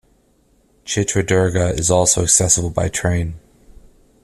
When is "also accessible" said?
1.91-2.71